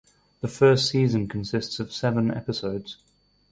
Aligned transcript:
The 0.39 0.47
first 0.47 0.89
season 0.89 1.27
consists 1.27 1.79
of 1.79 1.93
seven 1.93 2.31
episodes. 2.31 2.97